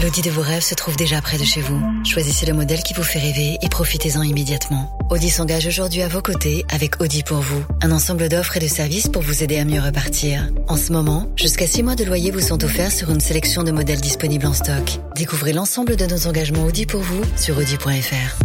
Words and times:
L'Audi 0.00 0.22
de 0.22 0.30
vos 0.30 0.42
rêves 0.42 0.62
se 0.62 0.76
trouve 0.76 0.94
déjà 0.94 1.20
près 1.20 1.38
de 1.38 1.44
chez 1.44 1.60
vous. 1.60 1.82
Choisissez 2.04 2.46
le 2.46 2.52
modèle 2.52 2.84
qui 2.84 2.94
vous 2.94 3.02
fait 3.02 3.18
rêver 3.18 3.58
et 3.60 3.68
profitez-en 3.68 4.22
immédiatement. 4.22 4.96
Audi 5.10 5.28
s'engage 5.28 5.66
aujourd'hui 5.66 6.02
à 6.02 6.08
vos 6.08 6.22
côtés 6.22 6.64
avec 6.68 7.00
Audi 7.00 7.24
pour 7.24 7.38
vous, 7.38 7.64
un 7.82 7.90
ensemble 7.90 8.28
d'offres 8.28 8.56
et 8.56 8.60
de 8.60 8.68
services 8.68 9.08
pour 9.08 9.22
vous 9.22 9.42
aider 9.42 9.58
à 9.58 9.64
mieux 9.64 9.80
repartir. 9.80 10.50
En 10.68 10.76
ce 10.76 10.92
moment, 10.92 11.32
jusqu'à 11.34 11.66
6 11.66 11.82
mois 11.82 11.96
de 11.96 12.04
loyer 12.04 12.30
vous 12.30 12.40
sont 12.40 12.62
offerts 12.62 12.92
sur 12.92 13.10
une 13.10 13.18
sélection 13.18 13.64
de 13.64 13.72
modèles 13.72 14.00
disponibles 14.00 14.46
en 14.46 14.54
stock. 14.54 15.00
Découvrez 15.16 15.52
l'ensemble 15.52 15.96
de 15.96 16.06
nos 16.06 16.28
engagements 16.28 16.64
Audi 16.64 16.86
pour 16.86 17.00
vous 17.00 17.22
sur 17.36 17.58
audi.fr. 17.58 18.38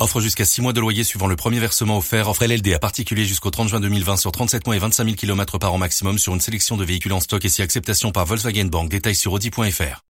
Offre 0.00 0.20
jusqu'à 0.20 0.44
6 0.44 0.62
mois 0.62 0.72
de 0.72 0.80
loyer 0.80 1.04
suivant 1.04 1.28
le 1.28 1.36
premier 1.36 1.60
versement 1.60 1.98
offert. 1.98 2.28
Offre 2.28 2.44
LLD 2.44 2.74
à 2.74 2.80
particulier 2.80 3.24
jusqu'au 3.24 3.50
30 3.50 3.68
juin 3.68 3.78
2020 3.78 4.16
sur 4.16 4.32
37 4.32 4.66
mois 4.66 4.74
et 4.74 4.80
25 4.80 5.04
000 5.04 5.14
km 5.14 5.58
par 5.58 5.72
an 5.72 5.78
maximum 5.78 6.18
sur 6.18 6.34
une 6.34 6.40
sélection 6.40 6.76
de 6.76 6.84
véhicules 6.84 7.12
en 7.12 7.20
stock 7.20 7.44
et 7.44 7.48
si 7.48 7.62
acceptation 7.62 8.10
par 8.10 8.26
Volkswagen 8.26 8.64
Bank. 8.64 8.88
Détails 8.88 9.14
sur 9.14 9.32
audi.fr. 9.32 10.02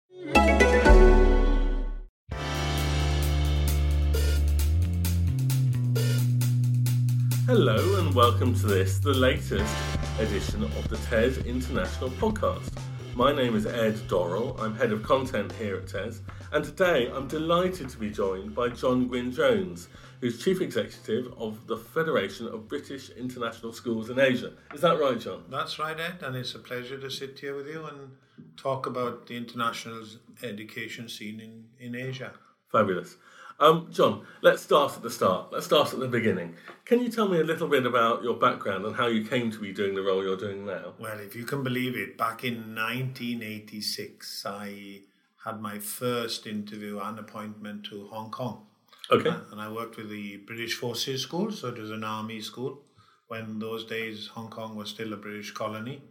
Hello 7.50 7.98
and 7.98 8.14
welcome 8.14 8.54
to 8.54 8.66
this, 8.68 9.00
the 9.00 9.12
latest 9.12 9.74
edition 10.20 10.62
of 10.62 10.88
the 10.88 10.96
TES 10.98 11.38
International 11.38 12.08
Podcast. 12.10 12.70
My 13.16 13.32
name 13.32 13.56
is 13.56 13.66
Ed 13.66 13.94
Dorrell, 14.06 14.56
I'm 14.60 14.76
head 14.76 14.92
of 14.92 15.02
content 15.02 15.50
here 15.54 15.74
at 15.74 15.88
TES, 15.88 16.20
and 16.52 16.64
today 16.64 17.10
I'm 17.12 17.26
delighted 17.26 17.88
to 17.88 17.98
be 17.98 18.08
joined 18.08 18.54
by 18.54 18.68
John 18.68 19.08
Gwyn 19.08 19.32
Jones, 19.32 19.88
who's 20.20 20.40
Chief 20.40 20.60
Executive 20.60 21.34
of 21.36 21.66
the 21.66 21.76
Federation 21.76 22.46
of 22.46 22.68
British 22.68 23.10
International 23.10 23.72
Schools 23.72 24.10
in 24.10 24.20
Asia. 24.20 24.52
Is 24.72 24.82
that 24.82 25.00
right, 25.00 25.18
John? 25.18 25.42
That's 25.50 25.76
right, 25.80 25.98
Ed, 25.98 26.22
and 26.22 26.36
it's 26.36 26.54
a 26.54 26.60
pleasure 26.60 27.00
to 27.00 27.10
sit 27.10 27.40
here 27.40 27.56
with 27.56 27.66
you 27.66 27.84
and 27.84 28.12
talk 28.56 28.86
about 28.86 29.26
the 29.26 29.36
international 29.36 30.04
education 30.44 31.08
scene 31.08 31.40
in, 31.40 31.64
in 31.84 31.96
Asia. 31.96 32.32
Fabulous. 32.70 33.16
Um, 33.60 33.88
John, 33.90 34.26
let's 34.40 34.62
start 34.62 34.96
at 34.96 35.02
the 35.02 35.10
start. 35.10 35.52
Let's 35.52 35.66
start 35.66 35.92
at 35.92 36.00
the 36.00 36.08
beginning. 36.08 36.56
Can 36.86 37.02
you 37.02 37.10
tell 37.10 37.28
me 37.28 37.40
a 37.40 37.44
little 37.44 37.68
bit 37.68 37.84
about 37.84 38.22
your 38.22 38.34
background 38.34 38.86
and 38.86 38.96
how 38.96 39.06
you 39.06 39.22
came 39.22 39.50
to 39.50 39.58
be 39.58 39.70
doing 39.70 39.94
the 39.94 40.00
role 40.00 40.24
you're 40.24 40.38
doing 40.38 40.64
now? 40.64 40.94
Well, 40.98 41.20
if 41.20 41.36
you 41.36 41.44
can 41.44 41.62
believe 41.62 41.94
it, 41.94 42.16
back 42.16 42.42
in 42.42 42.74
1986, 42.74 44.46
I 44.46 45.00
had 45.44 45.60
my 45.60 45.78
first 45.78 46.46
interview 46.46 47.00
and 47.00 47.18
appointment 47.18 47.84
to 47.90 48.06
Hong 48.06 48.30
Kong. 48.30 48.64
Okay. 49.10 49.28
Uh, 49.28 49.40
and 49.52 49.60
I 49.60 49.70
worked 49.70 49.98
with 49.98 50.08
the 50.08 50.38
British 50.38 50.74
Forces 50.74 51.20
School, 51.20 51.52
so 51.52 51.68
it 51.68 51.76
was 51.76 51.90
an 51.90 52.02
army 52.02 52.40
school. 52.40 52.80
When 53.28 53.58
those 53.58 53.84
days 53.84 54.28
Hong 54.28 54.48
Kong 54.48 54.74
was 54.74 54.88
still 54.88 55.12
a 55.12 55.16
British 55.16 55.52
colony. 55.52 56.02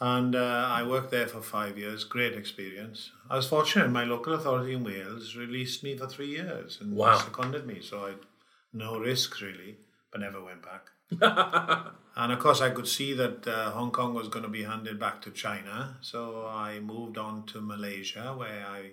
And 0.00 0.36
uh, 0.36 0.68
I 0.70 0.84
worked 0.86 1.10
there 1.10 1.26
for 1.26 1.42
five 1.42 1.76
years, 1.76 2.04
great 2.04 2.34
experience. 2.34 3.10
I 3.28 3.34
was 3.36 3.48
fortunate, 3.48 3.90
my 3.90 4.04
local 4.04 4.32
authority 4.34 4.74
in 4.74 4.84
Wales 4.84 5.34
released 5.34 5.82
me 5.82 5.96
for 5.96 6.06
three 6.06 6.28
years 6.28 6.78
and 6.80 6.94
Wow. 6.94 7.18
seconded 7.18 7.66
me, 7.66 7.80
so 7.80 8.06
I 8.06 8.12
no 8.72 8.98
risks 9.00 9.40
really, 9.42 9.78
but 10.12 10.20
never 10.20 10.40
went 10.44 10.62
back. 10.62 10.90
and 12.16 12.32
of 12.32 12.38
course, 12.38 12.60
I 12.60 12.70
could 12.70 12.86
see 12.86 13.12
that 13.14 13.48
uh, 13.48 13.70
Hong 13.70 13.90
Kong 13.90 14.14
was 14.14 14.28
going 14.28 14.42
to 14.44 14.48
be 14.50 14.62
handed 14.64 15.00
back 15.00 15.20
to 15.22 15.30
China, 15.30 15.96
so 16.00 16.46
I 16.46 16.78
moved 16.80 17.16
on 17.18 17.46
to 17.46 17.60
Malaysia, 17.60 18.34
where 18.36 18.64
I 18.66 18.92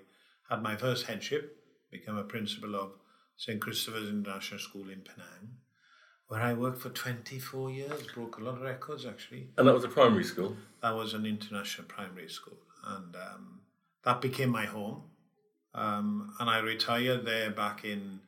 had 0.50 0.64
my 0.64 0.76
first 0.76 1.06
headship, 1.08 1.58
became 1.92 2.18
a 2.18 2.24
principal 2.24 2.74
of 2.76 2.92
St. 3.38 3.60
Christopher's 3.60 4.10
International 4.10 4.60
School 4.60 4.90
in 4.90 5.02
Penang, 5.02 5.58
where 6.28 6.42
I 6.42 6.54
worked 6.54 6.82
for 6.82 6.90
24 6.90 7.72
years, 7.72 8.08
broke 8.14 8.38
a 8.38 8.44
lot 8.44 8.56
of 8.56 8.62
records 8.62 9.06
actually. 9.06 9.50
And 9.58 9.68
that 9.68 9.74
was 9.74 9.84
a 9.84 9.90
primary 9.90 10.24
school. 10.24 10.56
That 10.82 10.96
was 10.96 11.14
an 11.14 11.26
international 11.26 11.88
primary 11.88 12.30
school, 12.30 12.58
and 12.86 13.16
um, 13.16 13.60
that 14.04 14.22
became 14.22 14.50
my 14.50 14.66
home. 14.66 15.04
Um, 15.74 16.34
and 16.40 16.50
I 16.50 16.60
retired 16.60 17.26
there 17.26 17.52
back 17.52 17.84
in 17.84 18.22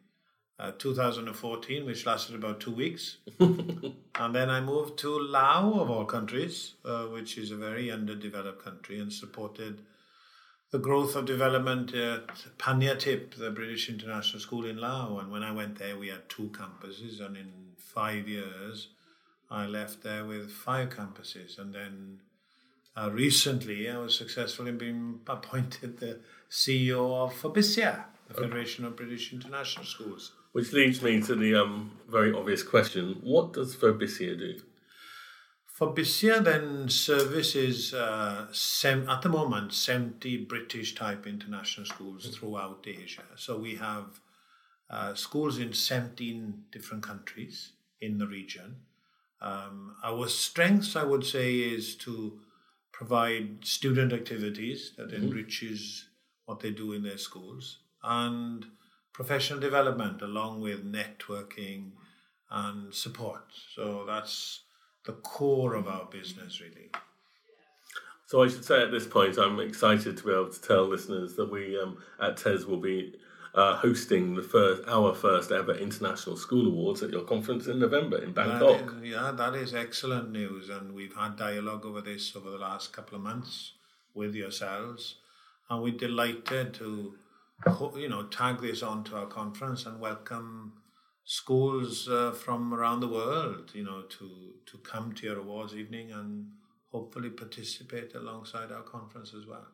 uh, 0.60 0.72
2014, 0.78 1.86
which 1.86 2.06
lasted 2.06 2.36
about 2.36 2.60
two 2.60 2.72
weeks. 2.72 3.18
and 3.40 4.36
then 4.36 4.50
I 4.50 4.60
moved 4.60 4.98
to 5.00 5.20
Laos, 5.20 5.80
of 5.80 5.90
all 5.90 6.06
countries, 6.06 6.74
uh, 6.84 7.04
which 7.04 7.38
is 7.38 7.52
a 7.52 7.56
very 7.56 7.90
underdeveloped 7.92 8.64
country, 8.64 9.00
and 9.00 9.14
supported 9.14 9.82
the 10.72 10.80
growth 10.80 11.16
of 11.16 11.26
development 11.26 11.94
at 11.94 12.28
Panyathip, 12.58 13.36
the 13.36 13.52
British 13.52 13.90
International 13.90 14.40
School 14.40 14.66
in 14.66 14.78
Laos. 14.78 15.22
And 15.22 15.32
when 15.32 15.44
I 15.44 15.52
went 15.52 15.80
there, 15.80 15.98
we 15.98 16.10
had 16.10 16.28
two 16.28 16.50
campuses, 16.50 17.26
and 17.26 17.38
in 17.38 17.52
five 17.78 18.28
years, 18.28 18.90
I 19.50 19.66
left 19.66 20.04
there 20.04 20.26
with 20.26 20.52
five 20.52 20.90
campuses. 20.90 21.58
And 21.58 21.74
then 21.74 22.20
uh, 22.98 23.10
recently, 23.12 23.90
I 23.90 23.98
was 23.98 24.18
successful 24.18 24.68
in 24.68 24.78
being 24.78 25.22
appointed 25.28 26.00
the 26.00 26.20
CEO 26.50 27.16
of 27.16 27.34
FOBISIA, 27.34 28.04
the 28.28 28.34
Federation 28.34 28.84
of 28.84 28.98
British 28.98 29.32
International 29.32 29.86
Schools. 29.86 30.34
Which 30.52 30.74
leads 30.74 31.02
me 31.02 31.22
to 31.22 31.36
the 31.36 31.56
um, 31.56 31.92
very 32.10 32.34
obvious 32.34 32.64
question 32.64 33.20
what 33.22 33.54
does 33.54 33.76
FOBISIA 33.76 34.38
do? 34.38 34.62
FOBISIA 35.80 36.44
then 36.44 36.90
services 36.90 37.94
uh, 37.94 38.48
sem- 38.52 39.08
at 39.08 39.22
the 39.22 39.30
moment 39.30 39.74
70 39.74 40.46
British 40.46 40.96
type 40.96 41.28
international 41.28 41.86
schools 41.86 42.36
throughout 42.36 42.84
Asia. 42.88 43.26
So 43.36 43.60
we 43.60 43.76
have 43.76 44.20
uh, 44.90 45.14
schools 45.14 45.60
in 45.60 45.74
17 45.74 46.64
different 46.72 47.04
countries 47.04 47.74
in 48.02 48.18
the 48.18 48.26
region. 48.26 48.78
Um, 49.40 49.96
our 50.04 50.28
strengths, 50.28 50.96
I 50.96 51.04
would 51.04 51.24
say, 51.24 51.60
is 51.60 51.96
to 51.98 52.40
provide 52.92 53.64
student 53.64 54.14
activities 54.14 54.94
that 54.98 55.14
enriches 55.14 56.10
what 56.46 56.60
they 56.60 56.72
do 56.72 56.94
in 56.94 57.04
their 57.04 57.20
schools 57.20 57.80
and 58.04 58.66
professional 59.14 59.60
development 59.60 60.24
along 60.24 60.62
with 60.62 60.92
networking 60.92 61.92
and 62.50 62.92
support. 62.96 63.44
So 63.76 64.06
that's 64.08 64.62
the 65.08 65.14
core 65.14 65.74
of 65.74 65.88
our 65.88 66.06
business, 66.06 66.62
really. 66.62 66.92
So 68.28 68.44
I 68.44 68.50
should 68.50 68.66
say 68.66 68.84
at 68.84 68.92
this 68.92 69.08
point, 69.08 69.38
I'm 69.38 69.60
excited 69.62 70.18
to 70.18 70.24
be 70.24 70.32
able 70.32 70.50
to 70.52 70.62
tell 70.62 70.84
listeners 70.86 71.36
that 71.36 71.50
we 71.50 71.80
um, 71.82 71.98
at 72.22 72.36
TES 72.36 72.66
will 72.66 72.82
be 72.82 73.16
uh, 73.56 73.78
hosting 73.78 74.36
the 74.36 74.44
first, 74.44 74.84
our 74.88 75.16
first 75.16 75.50
ever 75.52 75.74
International 75.74 76.36
School 76.36 76.68
Awards 76.68 77.02
at 77.04 77.10
your 77.10 77.24
conference 77.24 77.68
in 77.68 77.80
November 77.80 78.22
in 78.22 78.34
Bangkok. 78.34 78.82
is- 78.98 79.04
yeah, 79.12 79.32
that 79.32 79.56
is 79.56 79.74
excellent 79.74 80.30
news, 80.30 80.68
and 80.70 80.94
we've 80.94 81.16
had 81.16 81.38
dialogue 81.38 81.86
over 81.86 82.02
this 82.02 82.36
over 82.36 82.52
the 82.52 82.58
last 82.58 82.92
couple 82.92 83.16
of 83.16 83.24
months 83.24 83.72
with 84.14 84.36
yourselves, 84.36 85.16
and 85.70 85.82
we're 85.82 85.98
delighted 85.98 86.74
to, 86.74 87.16
you 87.96 88.10
know, 88.10 88.24
tag 88.24 88.60
this 88.60 88.84
onto 88.84 89.16
our 89.16 89.28
conference 89.28 89.86
and 89.86 90.02
welcome 90.02 90.74
schools 91.30 92.08
uh, 92.08 92.32
from 92.32 92.74
around 92.74 93.02
the 93.02 93.08
world, 93.08 93.72
you 93.74 93.84
know, 93.84 94.04
to 94.04 94.30
to 94.66 94.78
come 94.78 95.12
to 95.14 95.26
your 95.28 95.40
awards 95.40 95.76
evening 95.76 96.10
and 96.12 96.48
hopefully 96.92 97.30
participate 97.30 98.16
alongside 98.16 98.72
our 98.72 98.82
conference 98.82 99.34
as 99.38 99.46
well. 99.46 99.68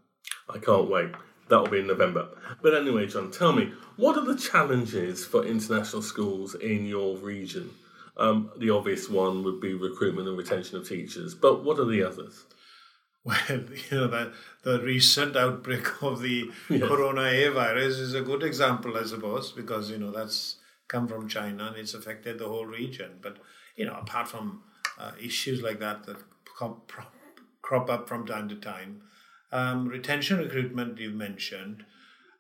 I 0.49 0.57
can't 0.57 0.89
wait. 0.89 1.11
That'll 1.49 1.67
be 1.67 1.79
in 1.79 1.87
November. 1.87 2.27
But 2.63 2.73
anyway, 2.73 3.05
John, 3.05 3.29
tell 3.29 3.53
me, 3.53 3.71
what 3.97 4.17
are 4.17 4.25
the 4.25 4.35
challenges 4.35 5.25
for 5.25 5.45
international 5.45 6.01
schools 6.01 6.55
in 6.55 6.85
your 6.87 7.17
region? 7.17 7.69
Um, 8.17 8.49
the 8.57 8.71
obvious 8.71 9.07
one 9.09 9.43
would 9.43 9.59
be 9.61 9.73
recruitment 9.75 10.27
and 10.27 10.37
retention 10.37 10.77
of 10.77 10.87
teachers, 10.89 11.35
but 11.35 11.63
what 11.63 11.77
are 11.79 11.85
the 11.85 12.03
others? 12.03 12.45
Well, 13.23 13.37
you 13.49 13.97
know, 13.97 14.07
the, 14.07 14.33
the 14.63 14.81
recent 14.81 15.35
outbreak 15.35 16.01
of 16.01 16.21
the 16.21 16.49
Yes. 16.69 16.81
coronavirus 16.81 17.99
is 17.99 18.13
a 18.15 18.21
good 18.21 18.41
example, 18.41 18.97
I 18.97 19.03
suppose, 19.03 19.51
because, 19.51 19.91
you 19.91 19.97
know, 19.99 20.11
that's 20.11 20.55
come 20.93 21.07
from 21.07 21.27
China 21.27 21.65
and 21.67 21.77
it's 21.77 21.95
affected 21.95 22.37
the 22.37 22.47
whole 22.47 22.65
region. 22.65 23.11
But, 23.21 23.37
you 23.75 23.85
know, 23.85 23.95
apart 23.95 24.27
from 24.27 24.63
uh, 24.99 25.11
issues 25.19 25.61
like 25.61 25.79
that 25.79 26.05
that 26.05 26.17
crop, 26.45 26.91
crop 27.61 27.89
up 27.89 28.07
from 28.07 28.27
time 28.27 28.47
to 28.49 28.55
time, 28.55 29.01
um, 29.51 29.87
retention 29.87 30.37
recruitment 30.37 30.99
you've 30.99 31.15
mentioned, 31.15 31.83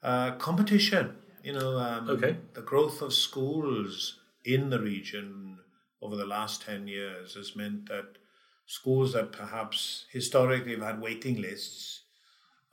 uh, 0.03 0.31
competition, 0.35 1.15
you 1.43 1.53
know, 1.53 1.77
um, 1.77 2.09
Okay. 2.09 2.37
the 2.53 2.61
growth 2.61 3.01
of 3.01 3.13
schools 3.13 4.19
in 4.45 4.69
the 4.69 4.79
region 4.79 5.57
over 6.01 6.15
the 6.15 6.25
last 6.25 6.61
10 6.61 6.87
years 6.87 7.33
has 7.35 7.55
meant 7.55 7.87
that 7.87 8.17
schools 8.65 9.13
that 9.13 9.31
perhaps 9.31 10.05
historically 10.11 10.75
have 10.75 10.83
had 10.89 11.01
waiting 11.01 11.41
lists 11.41 12.01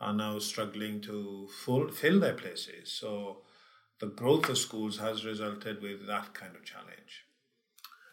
are 0.00 0.12
now 0.14 0.38
struggling 0.38 1.00
to 1.00 1.48
full, 1.64 1.88
fill 1.88 2.20
their 2.20 2.34
places. 2.34 2.90
So 2.90 3.42
the 4.00 4.06
growth 4.06 4.48
of 4.48 4.58
schools 4.58 4.98
has 4.98 5.24
resulted 5.24 5.82
with 5.82 6.06
that 6.06 6.32
kind 6.34 6.56
of 6.56 6.64
challenge. 6.64 7.26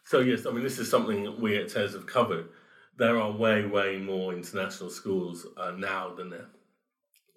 So, 0.04 0.20
yes, 0.20 0.46
I 0.46 0.50
mean, 0.50 0.62
this 0.62 0.78
is 0.78 0.90
something 0.90 1.24
that 1.24 1.38
we 1.40 1.56
at 1.56 1.68
TES 1.68 1.94
have 1.94 2.06
covered. 2.06 2.48
There 2.96 3.18
are 3.18 3.30
way, 3.30 3.64
way 3.64 3.98
more 3.98 4.32
international 4.32 4.90
schools 4.90 5.46
uh, 5.56 5.72
now 5.72 6.14
than 6.14 6.30
there 6.30 6.48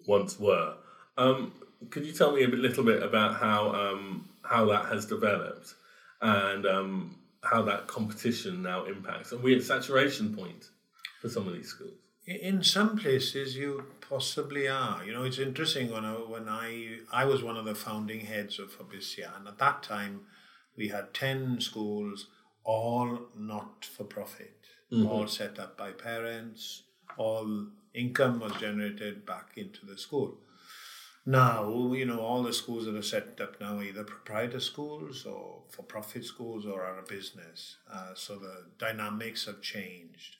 once 0.06 0.38
were. 0.38 0.74
Um, 1.16 1.52
could 1.90 2.06
you 2.06 2.12
tell 2.12 2.32
me 2.32 2.44
a 2.44 2.48
bit, 2.48 2.58
little 2.58 2.84
bit 2.84 3.02
about 3.02 3.36
how 3.36 3.74
um, 3.74 4.28
how 4.42 4.64
that 4.66 4.86
has 4.86 5.06
developed 5.06 5.74
and 6.20 6.66
um, 6.66 7.18
how 7.42 7.62
that 7.62 7.86
competition 7.86 8.62
now 8.62 8.84
impacts? 8.84 9.32
Are 9.32 9.38
we 9.38 9.56
at 9.56 9.62
saturation 9.62 10.34
point 10.34 10.70
for 11.20 11.28
some 11.28 11.46
of 11.46 11.54
these 11.54 11.68
schools? 11.68 12.01
In 12.24 12.62
some 12.62 12.96
places 12.96 13.56
you 13.56 13.84
possibly 14.00 14.68
are. 14.68 15.04
You 15.04 15.12
know, 15.12 15.24
it's 15.24 15.40
interesting 15.40 15.90
when 15.90 16.04
I, 16.04 16.12
when 16.12 16.48
I 16.48 16.98
I 17.12 17.24
was 17.24 17.42
one 17.42 17.56
of 17.56 17.64
the 17.64 17.74
founding 17.74 18.26
heads 18.26 18.58
of 18.60 18.70
FOBISIA, 18.70 19.36
and 19.36 19.48
at 19.48 19.58
that 19.58 19.82
time 19.82 20.20
we 20.76 20.88
had 20.88 21.14
ten 21.14 21.60
schools, 21.60 22.28
all 22.62 23.18
not 23.36 23.84
for 23.84 24.04
profit, 24.04 24.56
mm-hmm. 24.92 25.06
all 25.06 25.26
set 25.26 25.58
up 25.58 25.76
by 25.76 25.90
parents, 25.90 26.84
all 27.16 27.66
income 27.92 28.38
was 28.38 28.52
generated 28.52 29.26
back 29.26 29.52
into 29.56 29.84
the 29.84 29.98
school. 29.98 30.38
Now, 31.24 31.92
you 31.92 32.04
know, 32.04 32.20
all 32.20 32.42
the 32.42 32.52
schools 32.52 32.86
that 32.86 32.96
are 32.96 33.02
set 33.02 33.40
up 33.40 33.60
now 33.60 33.78
are 33.78 33.82
either 33.82 34.02
proprietor 34.02 34.60
schools 34.60 35.24
or 35.24 35.62
for 35.70 35.82
profit 35.82 36.24
schools 36.24 36.66
or 36.66 36.82
are 36.82 36.98
a 36.98 37.02
business. 37.02 37.76
Uh, 37.92 38.14
so 38.14 38.36
the 38.36 38.66
dynamics 38.78 39.46
have 39.46 39.60
changed. 39.60 40.36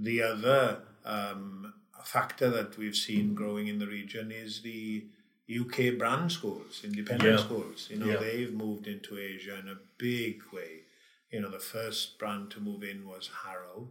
The 0.00 0.22
other 0.22 0.78
um, 1.04 1.74
factor 2.02 2.48
that 2.48 2.78
we've 2.78 2.96
seen 2.96 3.34
growing 3.34 3.68
in 3.68 3.78
the 3.78 3.86
region 3.86 4.32
is 4.32 4.62
the 4.62 5.04
UK 5.48 5.98
brand 5.98 6.32
schools, 6.32 6.80
independent 6.82 7.38
yeah. 7.38 7.44
schools. 7.44 7.88
You 7.90 7.98
know, 7.98 8.06
yeah. 8.06 8.16
they've 8.16 8.52
moved 8.52 8.86
into 8.86 9.18
Asia 9.18 9.58
in 9.58 9.68
a 9.68 9.78
big 9.98 10.40
way. 10.54 10.84
You 11.30 11.42
know, 11.42 11.50
the 11.50 11.58
first 11.58 12.18
brand 12.18 12.50
to 12.52 12.60
move 12.60 12.82
in 12.82 13.06
was 13.06 13.30
Harrow, 13.44 13.88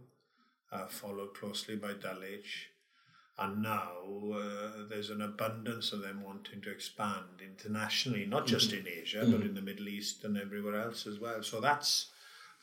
uh, 0.72 0.86
followed 0.86 1.34
closely 1.34 1.76
by 1.76 1.92
Dulwich. 1.92 2.70
And 3.38 3.62
now 3.62 3.92
uh, 4.34 4.84
there's 4.88 5.10
an 5.10 5.22
abundance 5.22 5.92
of 5.92 6.02
them 6.02 6.22
wanting 6.24 6.60
to 6.62 6.70
expand 6.70 7.40
internationally, 7.40 8.26
not 8.26 8.46
just 8.46 8.70
mm-hmm. 8.70 8.86
in 8.86 8.92
Asia, 9.02 9.18
mm-hmm. 9.18 9.32
but 9.32 9.42
in 9.42 9.54
the 9.54 9.62
Middle 9.62 9.88
East 9.88 10.24
and 10.24 10.36
everywhere 10.36 10.78
else 10.78 11.06
as 11.06 11.20
well. 11.20 11.42
So 11.42 11.60
that's 11.60 12.10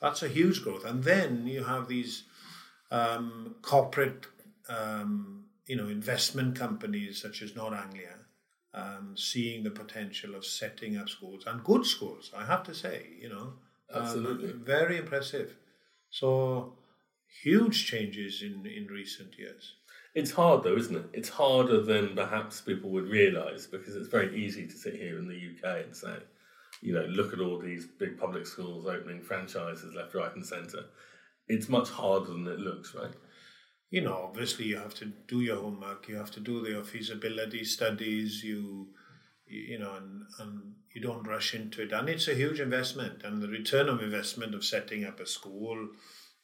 that's 0.02 0.22
a 0.22 0.28
huge 0.28 0.64
growth. 0.64 0.86
And 0.86 1.04
then 1.04 1.48
you 1.48 1.64
have 1.64 1.88
these 1.88 2.26
um, 2.92 3.56
corporate, 3.62 4.28
um, 4.69 5.45
you 5.66 5.75
know, 5.75 5.88
investment 5.88 6.56
companies 6.56 7.22
such 7.22 7.42
as 7.42 7.56
Nord 7.56 7.74
Anglia, 7.74 8.16
um, 8.74 9.16
seeing 9.16 9.63
the 9.63 9.72
potential 9.72 10.36
of 10.36 10.45
setting 10.45 10.98
up 10.98 11.10
schools 11.10 11.44
and 11.45 11.63
good 11.63 11.86
schools. 11.86 12.31
I 12.36 12.45
have 12.45 12.63
to 12.63 12.75
say, 12.75 13.07
you 13.19 13.30
know, 13.30 13.54
um, 13.94 14.04
absolutely 14.04 14.51
very 14.51 14.98
impressive. 14.98 15.56
So 16.10 16.74
huge 17.44 17.86
changes 17.86 18.42
in 18.42 18.66
in 18.66 18.88
recent 18.88 19.38
years. 19.38 19.74
It's 20.16 20.31
hard 20.31 20.63
though, 20.63 20.78
isn't 20.78 20.95
it? 20.95 21.10
It's 21.13 21.30
harder 21.30 21.81
than 21.81 22.16
perhaps 22.16 22.62
people 22.62 22.89
would 22.92 23.10
realise 23.10 23.68
because 23.68 23.95
it's 23.95 24.07
very 24.07 24.36
easy 24.36 24.66
to 24.66 24.74
sit 24.74 24.95
here 24.95 25.19
in 25.19 25.28
the 25.28 25.36
UK 25.36 25.86
and 25.86 25.95
say, 25.95 26.16
you 26.81 26.94
know, 26.94 27.06
look 27.06 27.34
at 27.34 27.39
all 27.39 27.60
these 27.60 27.86
big 27.86 28.18
public 28.18 28.48
schools 28.48 28.88
opening 28.88 29.22
franchises 29.22 29.94
left, 29.94 30.16
right, 30.16 30.34
and 30.36 30.45
centre 30.45 30.86
it's 31.48 31.70
much 31.70 31.90
harder 31.90 32.32
than 32.32 32.48
it 32.48 32.60
looks, 32.60 32.94
right? 32.96 33.14
You 33.90 34.02
know, 34.02 34.16
obviously 34.30 34.66
you 34.66 34.78
have 34.78 34.96
to 34.96 35.06
do 35.06 35.42
your 35.42 35.58
homework, 35.62 36.08
you 36.10 36.16
have 36.16 36.32
to 36.32 36.40
do 36.42 36.66
your 36.68 36.84
feasibility 36.84 37.64
studies, 37.64 38.44
you 38.44 38.90
you 39.50 39.80
know, 39.80 39.96
and, 39.96 40.24
and 40.40 40.74
you 40.94 41.02
don't 41.02 41.26
rush 41.26 41.56
into 41.56 41.82
it. 41.84 41.94
And 41.94 42.10
it's 42.10 42.28
a 42.28 42.36
huge 42.36 42.60
investment, 42.60 43.24
and 43.24 43.42
the 43.42 43.48
return 43.48 43.88
of 43.88 44.02
investment 44.04 44.54
of 44.54 44.66
setting 44.66 45.06
up 45.06 45.20
a 45.22 45.26
school, 45.26 45.88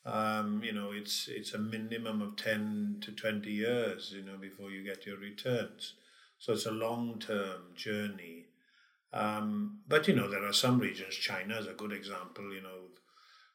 um, 0.05 0.61
you 0.63 0.71
know, 0.73 0.91
it's 0.91 1.27
it's 1.27 1.53
a 1.53 1.57
minimum 1.57 2.21
of 2.21 2.35
ten 2.35 2.97
to 3.01 3.11
twenty 3.11 3.51
years, 3.51 4.13
you 4.15 4.23
know, 4.23 4.37
before 4.37 4.69
you 4.71 4.83
get 4.83 5.05
your 5.05 5.17
returns. 5.17 5.95
So 6.39 6.53
it's 6.53 6.65
a 6.65 6.71
long 6.71 7.19
term 7.19 7.73
journey. 7.75 8.45
Um, 9.13 9.81
but 9.87 10.07
you 10.07 10.15
know, 10.15 10.29
there 10.29 10.45
are 10.45 10.53
some 10.53 10.79
regions. 10.79 11.15
China 11.15 11.57
is 11.57 11.67
a 11.67 11.73
good 11.73 11.91
example. 11.93 12.53
You 12.53 12.61
know, 12.61 12.79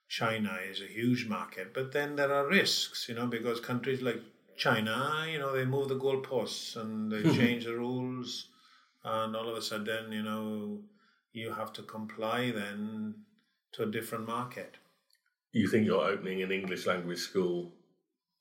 China 0.08 0.58
is 0.70 0.80
a 0.80 0.86
huge 0.86 1.26
market, 1.26 1.74
but 1.74 1.92
then 1.92 2.16
there 2.16 2.32
are 2.32 2.46
risks, 2.46 3.08
you 3.08 3.14
know, 3.14 3.26
because 3.26 3.60
countries 3.60 4.00
like 4.00 4.22
China, 4.56 5.26
you 5.30 5.38
know, 5.38 5.54
they 5.54 5.64
move 5.64 5.88
the 5.88 5.98
goalposts 5.98 6.76
and 6.76 7.12
they 7.12 7.22
change 7.34 7.64
the 7.66 7.76
rules, 7.76 8.46
and 9.04 9.36
all 9.36 9.48
of 9.48 9.56
a 9.56 9.62
sudden, 9.62 10.10
you 10.10 10.22
know, 10.22 10.78
you 11.32 11.52
have 11.52 11.72
to 11.74 11.82
comply 11.82 12.50
then 12.50 13.14
to 13.72 13.82
a 13.82 13.86
different 13.86 14.26
market. 14.26 14.78
You 15.52 15.68
think 15.68 15.86
you're 15.86 16.04
opening 16.04 16.42
an 16.42 16.52
English 16.52 16.86
language 16.86 17.18
school, 17.18 17.72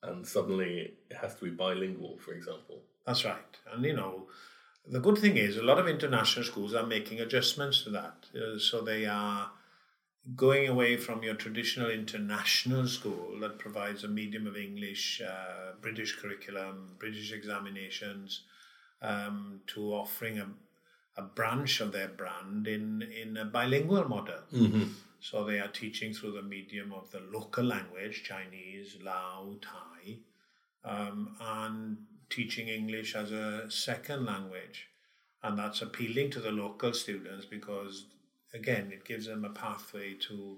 and 0.01 0.25
suddenly 0.25 0.93
it 1.09 1.17
has 1.17 1.35
to 1.35 1.45
be 1.45 1.51
bilingual, 1.51 2.17
for 2.17 2.33
example. 2.33 2.81
That's 3.05 3.25
right, 3.25 3.57
and 3.71 3.83
you 3.83 3.93
know. 3.93 4.27
The 4.89 5.01
good 5.01 5.17
thing 5.17 5.35
is, 5.35 5.57
a 5.57 5.63
lot 5.63 5.79
of 5.79 5.89
international 5.89 6.45
schools 6.45 6.73
are 6.73 6.85
making 6.85 7.19
adjustments 7.19 7.83
to 7.83 7.89
that. 7.89 8.25
Uh, 8.33 8.57
so 8.57 8.79
they 8.79 9.05
are 9.05 9.51
going 10.35 10.67
away 10.67 10.97
from 10.97 11.23
your 11.23 11.35
traditional 11.35 11.89
international 11.89 12.87
school 12.87 13.39
that 13.39 13.59
provides 13.59 14.03
a 14.03 14.07
medium 14.07 14.45
of 14.45 14.57
English, 14.57 15.21
uh, 15.21 15.71
British 15.81 16.19
curriculum, 16.19 16.95
British 16.99 17.31
examinations, 17.31 18.41
um, 19.01 19.61
to 19.67 19.93
offering 19.93 20.39
a, 20.39 20.47
a 21.17 21.21
branch 21.21 21.79
of 21.79 21.91
their 21.91 22.09
brand 22.09 22.67
in, 22.67 23.01
in 23.03 23.37
a 23.37 23.45
bilingual 23.45 24.07
model. 24.07 24.39
Mm-hmm. 24.53 24.83
So 25.19 25.45
they 25.45 25.59
are 25.59 25.69
teaching 25.69 26.13
through 26.13 26.33
the 26.33 26.41
medium 26.41 26.93
of 26.93 27.09
the 27.11 27.21
local 27.31 27.63
language, 27.63 28.23
Chinese, 28.23 28.97
Lao, 29.03 29.55
Thai, 29.61 30.17
um, 30.83 31.35
and 31.39 31.97
teaching 32.29 32.67
English 32.67 33.15
as 33.15 33.31
a 33.31 33.69
second 33.69 34.25
language. 34.25 34.87
And 35.41 35.57
that's 35.57 35.81
appealing 35.81 36.31
to 36.31 36.39
the 36.39 36.51
local 36.51 36.93
students 36.93 37.45
because 37.45 38.05
again, 38.57 38.91
it 38.91 39.05
gives 39.05 39.25
them 39.27 39.45
a 39.45 39.49
pathway 39.49 40.13
to 40.27 40.57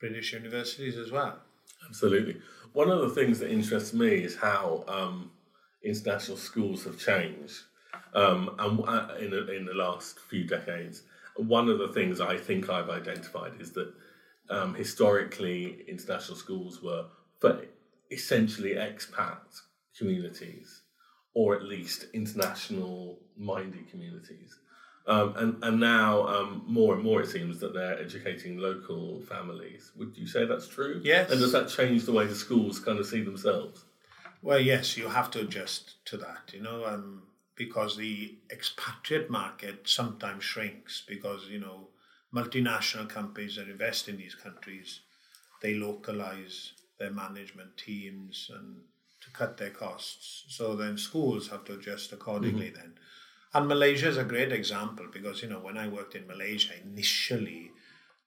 British 0.00 0.32
universities 0.32 0.96
as 0.96 1.10
well. 1.10 1.38
Absolutely. 1.86 2.40
One 2.72 2.90
of 2.90 3.00
the 3.00 3.10
things 3.10 3.38
that 3.38 3.50
interests 3.50 3.92
me 3.92 4.08
is 4.08 4.36
how 4.36 4.84
um, 4.88 5.30
international 5.82 6.36
schools 6.36 6.84
have 6.84 6.98
changed 6.98 7.62
um, 8.14 8.54
and 8.58 8.80
uh, 8.80 9.14
in, 9.20 9.32
in 9.50 9.64
the 9.64 9.74
last 9.74 10.18
few 10.18 10.44
decades. 10.44 11.02
One 11.36 11.68
of 11.68 11.78
the 11.78 11.88
things 11.88 12.20
I 12.20 12.36
think 12.36 12.70
I've 12.70 12.90
identified 12.90 13.52
is 13.60 13.72
that 13.72 13.92
um, 14.50 14.74
historically 14.74 15.84
international 15.88 16.36
schools 16.36 16.82
were 16.82 17.06
for 17.40 17.64
essentially 18.10 18.74
expat 18.74 19.38
communities 19.96 20.82
or 21.34 21.56
at 21.56 21.62
least 21.62 22.06
international 22.12 23.18
minded 23.36 23.90
communities. 23.90 24.58
Um, 25.06 25.34
and 25.36 25.64
and 25.64 25.80
now 25.80 26.26
um, 26.26 26.62
more 26.66 26.94
and 26.94 27.04
more 27.04 27.20
it 27.20 27.28
seems 27.28 27.60
that 27.60 27.74
they're 27.74 27.98
educating 27.98 28.56
local 28.56 29.20
families. 29.22 29.92
Would 29.96 30.16
you 30.16 30.26
say 30.26 30.46
that's 30.46 30.66
true? 30.66 31.00
Yes. 31.04 31.30
And 31.30 31.40
does 31.40 31.52
that 31.52 31.68
change 31.68 32.04
the 32.04 32.12
way 32.12 32.26
the 32.26 32.34
schools 32.34 32.78
kind 32.78 32.98
of 32.98 33.06
see 33.06 33.22
themselves? 33.22 33.84
Well, 34.40 34.60
yes, 34.60 34.96
you 34.96 35.08
have 35.08 35.30
to 35.32 35.40
adjust 35.40 36.04
to 36.06 36.16
that. 36.18 36.52
You 36.54 36.62
know, 36.62 36.86
um, 36.86 37.24
because 37.54 37.96
the 37.96 38.38
expatriate 38.50 39.28
market 39.28 39.88
sometimes 39.88 40.42
shrinks 40.42 41.02
because 41.06 41.48
you 41.48 41.60
know 41.60 41.88
multinational 42.34 43.08
companies 43.08 43.56
that 43.56 43.68
invest 43.68 44.08
in 44.08 44.16
these 44.16 44.34
countries 44.34 45.00
they 45.64 45.74
localize 45.74 46.72
their 46.98 47.10
management 47.10 47.76
teams 47.78 48.50
and 48.54 48.76
to 49.22 49.30
cut 49.30 49.56
their 49.56 49.70
costs. 49.70 50.44
So 50.48 50.76
then 50.76 50.98
schools 50.98 51.48
have 51.48 51.64
to 51.64 51.74
adjust 51.74 52.12
accordingly. 52.12 52.66
Mm-hmm. 52.66 52.80
Then 52.80 52.94
and 53.54 53.68
Malaysia 53.68 54.08
is 54.08 54.16
a 54.16 54.24
great 54.24 54.52
example 54.52 55.06
because, 55.12 55.42
you 55.42 55.48
know, 55.48 55.60
when 55.60 55.78
I 55.78 55.86
worked 55.86 56.16
in 56.16 56.26
Malaysia, 56.26 56.72
initially 56.82 57.70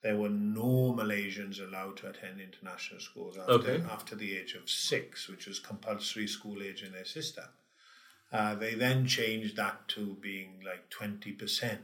there 0.01 0.15
were 0.15 0.29
no 0.29 0.95
Malaysians 0.97 1.59
allowed 1.59 1.97
to 1.97 2.09
attend 2.09 2.39
international 2.39 3.01
schools 3.01 3.37
after, 3.37 3.53
okay. 3.53 3.83
after 3.91 4.15
the 4.15 4.37
age 4.37 4.53
of 4.53 4.69
six, 4.69 5.27
which 5.27 5.47
was 5.47 5.59
compulsory 5.59 6.27
school 6.27 6.63
age 6.63 6.81
in 6.81 6.93
their 6.93 7.05
system. 7.05 7.45
Uh, 8.31 8.55
they 8.55 8.73
then 8.75 9.05
changed 9.05 9.55
that 9.57 9.87
to 9.89 10.17
being 10.21 10.61
like 10.65 10.89
20%. 10.89 11.77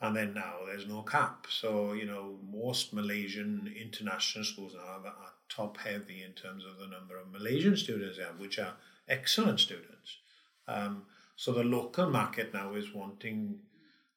And 0.00 0.14
then 0.14 0.34
now 0.34 0.58
there's 0.66 0.86
no 0.86 1.02
cap. 1.02 1.46
So, 1.48 1.92
you 1.92 2.04
know, 2.04 2.38
most 2.52 2.92
Malaysian 2.92 3.72
international 3.80 4.44
schools 4.44 4.74
now 4.74 4.82
are 4.82 5.32
top 5.48 5.78
heavy 5.78 6.22
in 6.22 6.32
terms 6.32 6.64
of 6.64 6.78
the 6.78 6.86
number 6.86 7.16
of 7.16 7.32
Malaysian 7.32 7.76
students 7.76 8.18
they 8.18 8.24
have, 8.24 8.38
which 8.38 8.58
are 8.58 8.74
excellent 9.08 9.60
students. 9.60 10.18
Um, 10.68 11.04
so 11.38 11.52
the 11.52 11.62
local 11.62 12.10
market 12.10 12.52
now 12.52 12.74
is 12.74 12.92
wanting 12.92 13.60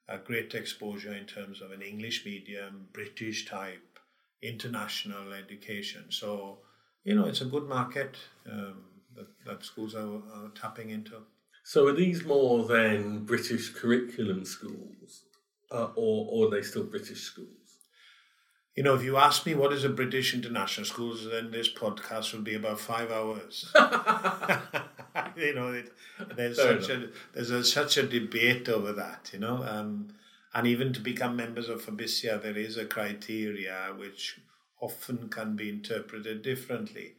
a 0.09 0.17
great 0.17 0.55
exposure 0.55 1.13
in 1.13 1.27
terms 1.27 1.61
of 1.61 1.69
an 1.69 1.83
English 1.83 2.25
medium, 2.25 2.87
British 2.93 3.45
type, 3.45 3.99
international 4.41 5.31
education. 5.31 6.05
So, 6.09 6.61
you 7.03 7.13
know, 7.13 7.25
it's 7.25 7.41
a 7.41 7.45
good 7.45 7.69
market 7.69 8.15
um, 8.51 8.85
that, 9.15 9.27
that 9.45 9.63
schools 9.63 9.93
are, 9.93 10.15
are 10.33 10.49
tapping 10.59 10.89
into. 10.89 11.21
So 11.63 11.85
are 11.89 11.93
these 11.93 12.25
more 12.25 12.65
than 12.65 13.23
British 13.25 13.69
curriculum 13.69 14.43
schools 14.43 15.25
uh, 15.71 15.89
or, 15.95 16.27
or 16.27 16.47
are 16.47 16.49
they 16.49 16.63
still 16.63 16.85
British 16.85 17.21
schools? 17.21 17.49
You 18.75 18.81
know, 18.81 18.95
if 18.95 19.03
you 19.03 19.17
ask 19.17 19.45
me 19.45 19.53
what 19.53 19.73
is 19.73 19.83
a 19.83 19.89
British 19.89 20.33
international 20.33 20.87
schools, 20.87 21.27
then 21.29 21.51
this 21.51 21.71
podcast 21.71 22.33
will 22.33 22.41
be 22.41 22.55
about 22.55 22.79
five 22.79 23.11
hours. 23.11 23.71
you 25.37 25.55
know, 25.55 25.69
it, 25.69 25.91
there's 26.35 26.57
Fair 26.57 26.81
such 26.81 26.89
enough. 26.89 27.09
a 27.09 27.33
there's 27.33 27.49
a, 27.49 27.63
such 27.63 27.97
a 27.97 28.03
debate 28.03 28.69
over 28.69 28.93
that. 28.93 29.29
You 29.33 29.39
know, 29.39 29.63
um, 29.63 30.13
and 30.53 30.67
even 30.67 30.93
to 30.93 30.99
become 30.99 31.35
members 31.35 31.69
of 31.69 31.85
FOBISIA, 31.85 32.41
there 32.41 32.57
is 32.57 32.77
a 32.77 32.85
criteria 32.85 33.93
which 33.97 34.39
often 34.81 35.29
can 35.29 35.55
be 35.55 35.69
interpreted 35.69 36.41
differently. 36.41 37.13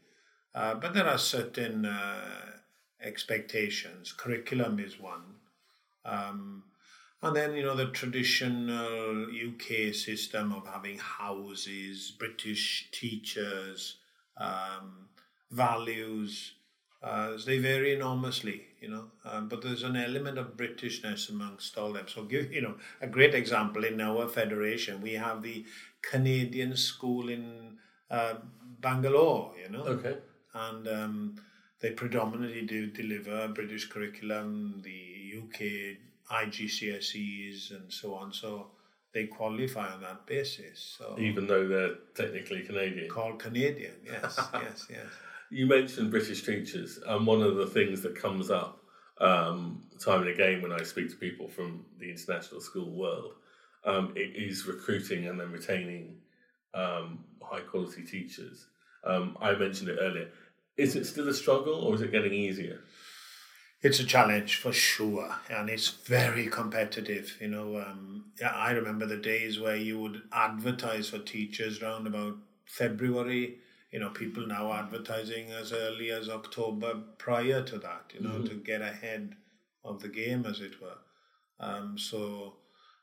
Uh, 0.54 0.74
but 0.74 0.92
there 0.92 1.06
are 1.06 1.18
certain 1.18 1.86
uh, 1.86 2.52
expectations. 3.00 4.12
Curriculum 4.12 4.78
is 4.78 5.00
one. 5.00 5.36
Um, 6.04 6.64
and 7.22 7.36
then, 7.36 7.54
you 7.54 7.62
know, 7.62 7.76
the 7.76 7.86
traditional 7.86 9.26
UK 9.26 9.94
system 9.94 10.52
of 10.52 10.66
having 10.66 10.98
houses, 10.98 12.12
British 12.18 12.88
teachers, 12.90 13.96
um, 14.36 15.08
values, 15.50 16.54
uh, 17.02 17.36
they 17.44 17.58
vary 17.58 17.94
enormously, 17.94 18.62
you 18.80 18.88
know. 18.88 19.06
Um, 19.24 19.48
but 19.48 19.62
there's 19.62 19.82
an 19.82 19.96
element 19.96 20.38
of 20.38 20.56
Britishness 20.56 21.28
amongst 21.30 21.76
all 21.76 21.92
them. 21.92 22.06
So, 22.08 22.24
give 22.24 22.52
you 22.52 22.60
know 22.62 22.74
a 23.00 23.06
great 23.06 23.34
example 23.34 23.84
in 23.84 24.00
our 24.00 24.28
federation, 24.28 25.00
we 25.00 25.14
have 25.14 25.42
the 25.42 25.64
Canadian 26.02 26.76
school 26.76 27.28
in 27.28 27.78
uh, 28.10 28.34
Bangalore, 28.80 29.52
you 29.62 29.70
know. 29.70 29.84
Okay. 29.84 30.16
And 30.54 30.86
um, 30.86 31.34
they 31.80 31.90
predominantly 31.90 32.62
do 32.62 32.86
deliver 32.86 33.48
British 33.48 33.88
curriculum, 33.88 34.82
the 34.84 35.34
UK 35.38 35.98
IGCSEs, 36.30 37.70
and 37.70 37.92
so 37.92 38.14
on. 38.14 38.32
So 38.32 38.68
they 39.12 39.26
qualify 39.26 39.92
on 39.92 40.00
that 40.02 40.26
basis. 40.26 40.96
So 40.98 41.16
Even 41.18 41.46
though 41.46 41.66
they're 41.66 41.94
technically 42.14 42.62
Canadian. 42.62 43.08
called 43.10 43.38
Canadian, 43.38 43.94
yes, 44.04 44.38
yes, 44.54 44.86
yes. 44.90 45.06
You 45.52 45.66
mentioned 45.66 46.10
British 46.10 46.44
teachers, 46.44 46.98
and 47.06 47.26
one 47.26 47.42
of 47.42 47.56
the 47.56 47.66
things 47.66 48.02
that 48.02 48.16
comes 48.16 48.50
up 48.50 48.80
um, 49.20 49.82
time 50.04 50.22
and 50.22 50.30
again 50.30 50.62
when 50.62 50.72
I 50.72 50.82
speak 50.82 51.10
to 51.10 51.16
people 51.16 51.46
from 51.46 51.84
the 51.98 52.10
international 52.10 52.60
school 52.60 52.90
world 52.90 53.34
um, 53.84 54.12
it 54.14 54.36
is 54.36 54.66
recruiting 54.66 55.26
and 55.26 55.38
then 55.38 55.50
retaining 55.50 56.16
um, 56.74 57.24
high 57.42 57.60
quality 57.60 58.02
teachers. 58.02 58.66
Um, 59.04 59.36
I 59.40 59.52
mentioned 59.52 59.88
it 59.90 59.98
earlier. 60.00 60.28
Is 60.76 60.96
it 60.96 61.04
still 61.04 61.28
a 61.28 61.34
struggle, 61.34 61.74
or 61.74 61.94
is 61.94 62.00
it 62.00 62.12
getting 62.12 62.32
easier? 62.32 62.80
It's 63.82 63.98
a 63.98 64.04
challenge 64.04 64.56
for 64.56 64.72
sure, 64.72 65.34
and 65.50 65.68
it's 65.68 65.88
very 65.88 66.46
competitive. 66.46 67.36
You 67.40 67.48
know, 67.48 67.78
um, 67.78 68.26
yeah, 68.40 68.50
I 68.50 68.70
remember 68.70 69.06
the 69.06 69.16
days 69.16 69.58
where 69.58 69.76
you 69.76 69.98
would 69.98 70.22
advertise 70.32 71.10
for 71.10 71.18
teachers 71.18 71.82
around 71.82 72.06
about 72.06 72.36
February. 72.64 73.56
You 73.92 74.00
know, 74.00 74.10
people 74.10 74.46
now 74.46 74.72
advertising 74.72 75.50
as 75.50 75.72
early 75.72 76.10
as 76.10 76.28
October 76.28 77.00
prior 77.18 77.62
to 77.62 77.78
that. 77.78 78.12
You 78.14 78.20
know, 78.20 78.42
to 78.42 78.54
get 78.54 78.80
ahead 78.80 79.36
of 79.84 80.00
the 80.00 80.08
game, 80.08 80.46
as 80.46 80.60
it 80.60 80.80
were. 80.80 80.98
Um, 81.60 81.98
so 81.98 82.54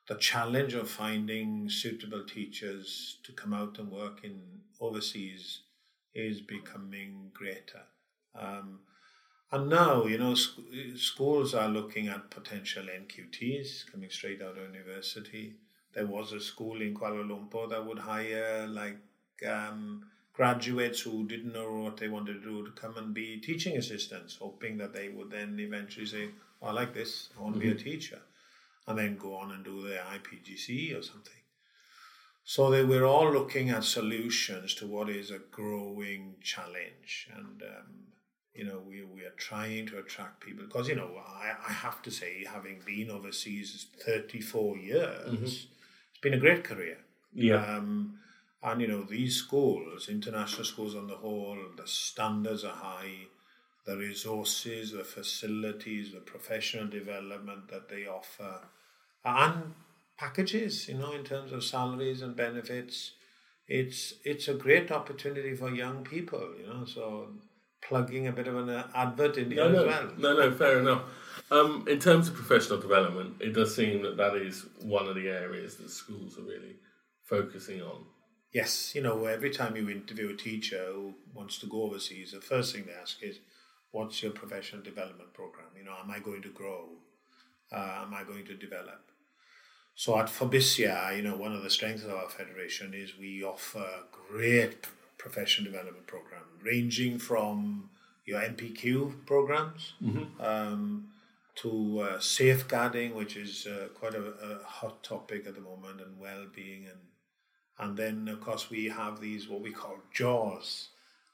the 0.07 0.15
challenge 0.15 0.73
of 0.73 0.89
finding 0.89 1.69
suitable 1.69 2.25
teachers 2.25 3.17
to 3.23 3.31
come 3.31 3.53
out 3.53 3.77
and 3.77 3.91
work 3.91 4.21
in 4.23 4.41
overseas 4.81 5.61
is 6.15 6.41
becoming 6.41 7.29
greater. 7.33 7.83
Um, 8.35 8.79
and 9.51 9.69
now, 9.69 10.05
you 10.05 10.17
know, 10.17 10.35
sc- 10.35 10.59
schools 10.95 11.53
are 11.53 11.69
looking 11.69 12.07
at 12.07 12.29
potential 12.29 12.83
NQTs 12.83 13.91
coming 13.91 14.09
straight 14.09 14.41
out 14.41 14.57
of 14.57 14.73
university. 14.73 15.55
There 15.93 16.05
was 16.05 16.33
a 16.33 16.39
school 16.39 16.81
in 16.81 16.93
Kuala 16.93 17.23
Lumpur 17.27 17.69
that 17.69 17.85
would 17.85 17.99
hire 17.99 18.67
like 18.67 18.97
um, 19.47 20.05
graduates 20.39 21.01
who 21.01 21.27
didn't 21.27 21.51
know 21.51 21.69
what 21.81 21.97
they 21.97 22.07
wanted 22.07 22.41
to 22.41 22.49
do 22.49 22.65
to 22.65 22.71
come 22.71 22.95
and 22.95 23.13
be 23.13 23.41
teaching 23.41 23.75
assistants, 23.75 24.37
hoping 24.39 24.77
that 24.77 24.93
they 24.93 25.09
would 25.09 25.29
then 25.29 25.57
eventually 25.59 26.05
say, 26.05 26.29
oh, 26.61 26.67
I 26.67 26.71
like 26.71 26.93
this, 26.93 27.27
I 27.37 27.41
want 27.41 27.55
to 27.55 27.59
be 27.59 27.71
a 27.71 27.75
teacher, 27.75 28.21
and 28.87 28.97
then 28.97 29.17
go 29.17 29.35
on 29.35 29.51
and 29.51 29.65
do 29.65 29.85
their 29.85 30.01
IPGC 30.15 30.97
or 30.97 31.01
something. 31.01 31.41
So 32.45 32.71
they, 32.71 32.85
we're 32.85 33.03
all 33.03 33.33
looking 33.33 33.69
at 33.69 33.83
solutions 33.83 34.73
to 34.75 34.87
what 34.87 35.09
is 35.09 35.29
a 35.29 35.39
growing 35.51 36.35
challenge, 36.41 37.27
and 37.35 37.61
um, 37.61 37.89
you 38.53 38.63
know 38.63 38.79
we 38.87 39.03
we 39.03 39.23
are 39.25 39.35
trying 39.49 39.87
to 39.87 39.99
attract 39.99 40.39
people 40.39 40.63
because 40.65 40.87
you 40.87 40.95
know 40.95 41.11
I, 41.17 41.51
I 41.67 41.73
have 41.73 42.01
to 42.03 42.11
say 42.11 42.45
having 42.45 42.79
been 42.85 43.11
overseas 43.11 43.87
thirty 44.05 44.39
four 44.39 44.77
years, 44.77 45.67
it's 46.13 46.21
been 46.21 46.33
a 46.33 46.45
great 46.45 46.63
career. 46.63 46.99
Yeah. 47.33 47.63
Um, 47.75 48.19
and 48.63 48.81
you 48.81 48.87
know 48.87 49.03
these 49.03 49.37
schools, 49.37 50.09
international 50.09 50.65
schools 50.65 50.95
on 50.95 51.07
the 51.07 51.15
whole, 51.15 51.57
the 51.77 51.87
standards 51.87 52.63
are 52.63 52.75
high. 52.75 53.27
The 53.85 53.97
resources, 53.97 54.91
the 54.91 55.03
facilities, 55.03 56.11
the 56.11 56.19
professional 56.19 56.87
development 56.87 57.69
that 57.71 57.89
they 57.89 58.05
offer, 58.05 58.59
and 59.25 59.73
packages, 60.17 60.87
you 60.89 60.95
know, 60.97 61.13
in 61.13 61.23
terms 61.23 61.51
of 61.51 61.63
salaries 61.63 62.21
and 62.21 62.35
benefits, 62.35 63.13
it's 63.67 64.13
it's 64.23 64.47
a 64.47 64.53
great 64.53 64.91
opportunity 64.91 65.55
for 65.55 65.69
young 65.73 66.03
people, 66.03 66.53
you 66.59 66.67
know. 66.67 66.85
So 66.85 67.29
plugging 67.81 68.27
a 68.27 68.31
bit 68.31 68.47
of 68.47 68.57
an 68.57 68.83
advert 68.93 69.37
in 69.37 69.49
here 69.51 69.63
No, 69.63 69.71
no, 69.71 69.79
as 69.79 69.85
well. 69.87 70.11
no, 70.17 70.33
no, 70.37 70.51
fair 70.55 70.79
enough. 70.79 71.03
Um, 71.49 71.85
in 71.87 71.97
terms 71.99 72.27
of 72.27 72.35
professional 72.35 72.79
development, 72.79 73.37
it 73.39 73.53
does 73.53 73.73
seem 73.75 74.03
that 74.03 74.17
that 74.17 74.35
is 74.35 74.65
one 74.81 75.07
of 75.07 75.15
the 75.15 75.29
areas 75.29 75.77
that 75.77 75.89
schools 75.89 76.37
are 76.37 76.43
really 76.43 76.75
focusing 77.23 77.81
on. 77.81 78.03
Yes, 78.51 78.95
you 78.95 79.01
know, 79.01 79.25
every 79.25 79.51
time 79.51 79.75
you 79.75 79.89
interview 79.89 80.29
a 80.29 80.35
teacher 80.35 80.85
who 80.91 81.13
wants 81.33 81.59
to 81.59 81.67
go 81.67 81.83
overseas, 81.83 82.31
the 82.31 82.41
first 82.41 82.73
thing 82.73 82.85
they 82.85 82.93
ask 82.93 83.21
is, 83.21 83.39
"What's 83.91 84.23
your 84.23 84.31
professional 84.31 84.81
development 84.81 85.33
program? 85.33 85.67
You 85.77 85.83
know, 85.83 85.95
am 86.01 86.09
I 86.09 86.19
going 86.19 86.41
to 86.41 86.49
grow? 86.49 86.89
Uh, 87.71 88.03
am 88.05 88.13
I 88.13 88.23
going 88.23 88.45
to 88.45 88.55
develop?" 88.55 89.11
So 89.95 90.17
at 90.17 90.27
FOBISIA, 90.27 91.17
you 91.17 91.23
know, 91.23 91.35
one 91.35 91.53
of 91.53 91.61
the 91.61 91.69
strengths 91.69 92.03
of 92.03 92.11
our 92.11 92.29
federation 92.29 92.93
is 92.93 93.17
we 93.17 93.43
offer 93.43 93.85
great 94.11 94.87
professional 95.17 95.71
development 95.71 96.07
program, 96.07 96.43
ranging 96.63 97.19
from 97.19 97.89
your 98.25 98.39
NPQ 98.41 99.25
programs 99.25 99.93
um, 100.39 101.09
to 101.55 101.99
uh, 101.99 102.19
safeguarding, 102.19 103.13
which 103.13 103.35
is 103.35 103.67
uh, 103.67 103.89
quite 103.93 104.15
a, 104.15 104.23
a 104.23 104.63
hot 104.63 105.03
topic 105.03 105.45
at 105.45 105.53
the 105.55 105.61
moment, 105.61 105.99
and 106.01 106.17
well-being 106.19 106.85
and 106.85 106.99
and 107.79 107.95
then, 107.95 108.27
of 108.27 108.41
course, 108.41 108.69
we 108.69 108.89
have 108.89 109.21
these 109.21 109.47
what 109.47 109.61
we 109.61 109.71
call 109.71 109.97
JAWS, 110.13 110.89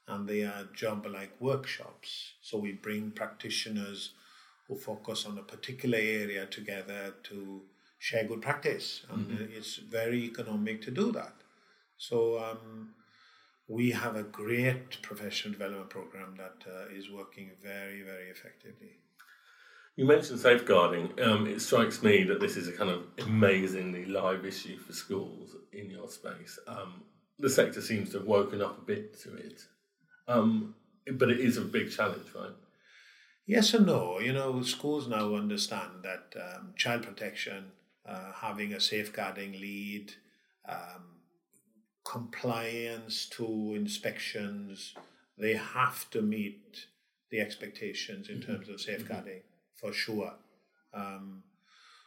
and 0.06 0.28
they 0.28 0.42
are 0.42 0.68
job 0.72 1.06
like 1.06 1.32
workshops. 1.40 2.34
So 2.40 2.58
we 2.58 2.72
bring 2.72 3.10
practitioners 3.10 4.10
who 4.68 4.76
focus 4.76 5.26
on 5.26 5.38
a 5.38 5.42
particular 5.42 5.98
area 5.98 6.46
together 6.46 7.14
to 7.24 7.62
share 7.98 8.24
good 8.24 8.42
practice. 8.42 9.02
And 9.10 9.32
uh, 9.32 9.44
it's 9.56 9.76
very 9.76 10.24
economic 10.24 10.82
to 10.82 10.90
do 10.90 11.10
that. 11.12 11.34
So 11.98 12.38
um, 12.38 12.90
we 13.68 13.90
have 13.90 14.14
a 14.16 14.22
great 14.22 15.02
professional 15.02 15.52
development 15.52 15.90
program 15.90 16.36
that 16.36 16.70
uh, 16.70 16.94
is 16.94 17.10
working 17.10 17.50
very, 17.62 18.02
very 18.02 18.28
effectively. 18.30 18.98
You 19.96 20.04
mentioned 20.04 20.40
safeguarding. 20.40 21.18
Um, 21.22 21.46
it 21.46 21.60
strikes 21.60 22.02
me 22.02 22.22
that 22.24 22.38
this 22.38 22.58
is 22.58 22.68
a 22.68 22.72
kind 22.72 22.90
of 22.90 23.04
amazingly 23.26 24.04
live 24.04 24.44
issue 24.44 24.76
for 24.76 24.92
schools 24.92 25.56
in 25.72 25.90
your 25.90 26.10
space. 26.10 26.58
Um, 26.68 27.02
the 27.38 27.48
sector 27.48 27.80
seems 27.80 28.10
to 28.10 28.18
have 28.18 28.26
woken 28.26 28.60
up 28.60 28.76
a 28.76 28.82
bit 28.82 29.18
to 29.20 29.34
it, 29.36 29.62
um, 30.28 30.74
but 31.14 31.30
it 31.30 31.40
is 31.40 31.56
a 31.56 31.62
big 31.62 31.90
challenge, 31.90 32.26
right? 32.34 32.52
Yes 33.46 33.72
and 33.72 33.86
no. 33.86 34.20
You 34.20 34.34
know, 34.34 34.60
schools 34.60 35.08
now 35.08 35.34
understand 35.34 36.02
that 36.02 36.34
um, 36.38 36.74
child 36.76 37.04
protection, 37.04 37.72
uh, 38.04 38.32
having 38.34 38.74
a 38.74 38.80
safeguarding 38.80 39.52
lead, 39.52 40.12
um, 40.68 41.20
compliance 42.04 43.26
to 43.30 43.72
inspections, 43.74 44.94
they 45.38 45.54
have 45.54 46.10
to 46.10 46.20
meet 46.20 46.86
the 47.30 47.40
expectations 47.40 48.28
in 48.28 48.42
terms 48.42 48.68
of 48.68 48.78
safeguarding 48.78 49.40
for 49.76 49.92
sure. 49.92 50.34
Um, 50.94 51.42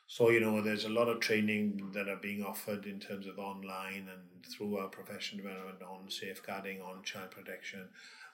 so, 0.08 0.30
you 0.32 0.40
know, 0.40 0.62
there's 0.62 0.86
a 0.86 0.90
lot 0.90 1.08
of 1.08 1.20
training 1.20 1.92
that 1.94 2.10
are 2.10 2.16
being 2.18 2.44
offered 2.44 2.86
in 2.86 3.00
terms 3.00 3.28
of 3.28 3.38
online 3.38 4.10
and 4.12 4.44
through 4.52 4.78
our 4.78 4.88
professional 4.88 5.44
development 5.44 5.82
on 5.84 6.10
safeguarding, 6.10 6.82
on 6.82 7.04
child 7.04 7.30
protection. 7.32 7.88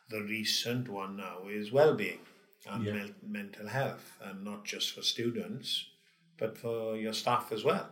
The 0.10 0.22
recent 0.22 0.88
one 0.88 1.18
now 1.18 1.48
is 1.50 1.72
well-being 1.72 2.20
and 2.68 2.84
Yeah. 2.86 2.94
men- 2.94 3.16
mental 3.28 3.68
health, 3.68 4.18
and 4.22 4.44
not 4.46 4.64
just 4.66 4.94
for 4.94 5.02
students, 5.02 5.86
but 6.38 6.58
for 6.58 6.96
your 6.96 7.14
staff 7.14 7.52
as 7.52 7.64
well. 7.64 7.92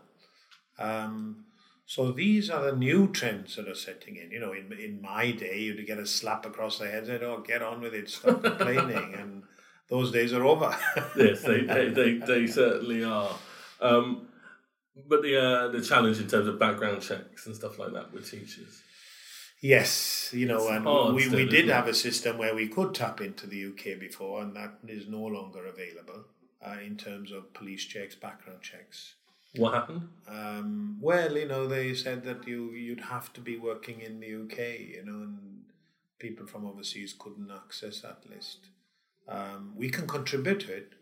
Um, 0.79 1.45
so 1.85 2.11
these 2.11 2.49
are 2.49 2.63
the 2.71 2.75
new 2.77 3.11
trends 3.11 3.55
that 3.57 3.67
are 3.67 3.75
setting 3.75 4.15
in. 4.15 4.31
You 4.31 4.39
know, 4.39 4.53
in 4.53 4.71
in 4.73 5.01
my 5.01 5.31
day, 5.31 5.59
you'd 5.59 5.85
get 5.85 5.99
a 5.99 6.05
slap 6.07 6.45
across 6.45 6.79
the 6.79 6.85
head, 6.87 6.99
and 6.99 7.07
said, 7.07 7.23
"Oh, 7.23 7.41
get 7.41 7.61
on 7.61 7.81
with 7.81 7.93
it, 7.93 8.09
stop 8.09 8.41
complaining," 8.41 9.13
and 9.21 9.43
those 9.93 10.11
days 10.11 10.33
are 10.33 10.43
over. 10.43 10.75
yes, 11.15 11.43
they, 11.43 11.61
they, 11.61 11.89
they, 11.89 12.13
they 12.13 12.47
certainly 12.47 13.03
are. 13.03 13.35
Um, 13.79 14.27
but 15.07 15.21
the 15.21 15.37
uh, 15.37 15.67
the 15.67 15.81
challenge 15.81 16.19
in 16.19 16.27
terms 16.27 16.47
of 16.47 16.57
background 16.57 17.03
checks 17.03 17.45
and 17.45 17.55
stuff 17.55 17.77
like 17.77 17.93
that 17.93 18.11
with 18.11 18.29
teachers. 18.29 18.81
Yes, 19.61 20.31
you 20.33 20.47
know, 20.47 20.57
It's 20.57 20.71
and 20.71 21.15
we, 21.15 21.21
still, 21.21 21.37
we 21.37 21.45
did 21.47 21.69
have 21.69 21.87
a 21.87 21.93
system 21.93 22.37
where 22.39 22.55
we 22.55 22.67
could 22.67 22.93
tap 22.95 23.21
into 23.21 23.45
the 23.45 23.65
UK 23.67 23.99
before, 23.99 24.41
and 24.41 24.55
that 24.55 24.73
is 24.87 25.07
no 25.07 25.21
longer 25.21 25.65
available 25.67 26.25
uh, 26.65 26.77
in 26.85 26.97
terms 26.97 27.31
of 27.31 27.53
police 27.53 27.85
checks, 27.85 28.15
background 28.15 28.61
checks. 28.61 29.13
What 29.55 29.73
happened? 29.75 30.09
Um, 30.27 30.97
well, 31.01 31.37
you 31.37 31.47
know, 31.47 31.67
they 31.67 31.93
said 31.93 32.23
that 32.23 32.47
you 32.47 32.71
you'd 32.71 33.07
have 33.15 33.31
to 33.33 33.41
be 33.41 33.57
working 33.57 34.01
in 34.01 34.19
the 34.19 34.31
UK, 34.43 34.57
you 34.95 35.03
know, 35.05 35.21
and 35.27 35.65
people 36.17 36.47
from 36.47 36.65
overseas 36.65 37.13
couldn't 37.17 37.51
access 37.51 38.01
that 38.01 38.23
list. 38.27 38.69
Um, 39.27 39.73
we 39.75 39.89
can 39.89 40.07
contribute 40.07 40.61
to 40.61 40.73
it, 40.73 40.93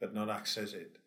but 0.00 0.14
not 0.14 0.30
access 0.30 0.72
it. 0.72 0.98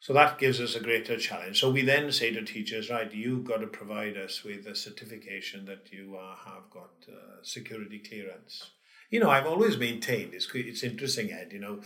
So 0.00 0.14
that 0.14 0.38
gives 0.38 0.60
us 0.60 0.74
a 0.74 0.80
greater 0.80 1.18
challenge. 1.18 1.60
So 1.60 1.70
we 1.70 1.82
then 1.82 2.10
say 2.10 2.32
to 2.32 2.42
teachers, 2.42 2.88
right, 2.88 3.12
you've 3.12 3.44
got 3.44 3.58
to 3.60 3.66
provide 3.66 4.16
us 4.16 4.42
with 4.42 4.66
a 4.66 4.74
certification 4.74 5.66
that 5.66 5.92
you 5.92 6.16
uh, 6.18 6.36
have 6.36 6.70
got 6.70 6.90
uh, 7.06 7.42
security 7.42 7.98
clearance. 7.98 8.70
You 9.10 9.20
know, 9.20 9.28
I've 9.28 9.46
always 9.46 9.76
maintained, 9.76 10.32
it's, 10.32 10.48
it's 10.54 10.82
interesting, 10.82 11.32
Ed, 11.32 11.50
you 11.52 11.58
know, 11.58 11.80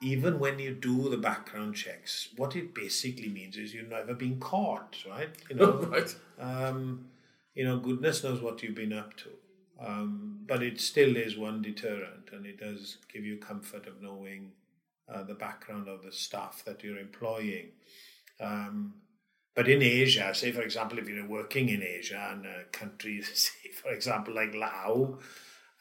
even 0.00 0.38
when 0.38 0.60
you 0.60 0.72
do 0.74 1.08
the 1.08 1.16
background 1.16 1.74
checks, 1.74 2.28
what 2.36 2.54
it 2.54 2.74
basically 2.74 3.28
means 3.28 3.56
is 3.56 3.74
you've 3.74 3.88
never 3.88 4.14
been 4.14 4.38
caught, 4.38 4.96
right? 5.08 5.30
You 5.50 5.56
know, 5.56 5.72
right. 5.90 6.14
Um, 6.38 7.06
you 7.54 7.64
know, 7.64 7.78
goodness 7.78 8.22
knows 8.22 8.40
what 8.40 8.62
you've 8.62 8.76
been 8.76 8.92
up 8.92 9.16
to. 9.16 9.30
Um, 9.78 10.40
but 10.46 10.62
it 10.62 10.80
still 10.80 11.16
is 11.16 11.36
one 11.36 11.62
deterrent, 11.62 12.30
and 12.32 12.46
it 12.46 12.58
does 12.58 12.98
give 13.12 13.24
you 13.24 13.36
comfort 13.36 13.86
of 13.86 14.02
knowing 14.02 14.52
uh, 15.12 15.22
the 15.22 15.34
background 15.34 15.88
of 15.88 16.02
the 16.02 16.12
staff 16.12 16.62
that 16.66 16.82
you're 16.82 16.98
employing. 16.98 17.68
Um, 18.40 18.94
but 19.54 19.68
in 19.68 19.82
Asia, 19.82 20.32
say 20.34 20.52
for 20.52 20.62
example, 20.62 20.98
if 20.98 21.08
you're 21.08 21.26
working 21.26 21.68
in 21.68 21.82
Asia 21.82 22.30
and 22.32 22.46
a 22.46 22.64
country, 22.72 23.22
say 23.34 23.70
for 23.70 23.90
example 23.90 24.34
like 24.34 24.54
Laos, 24.54 25.20